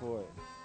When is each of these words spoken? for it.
for 0.00 0.20
it. 0.20 0.57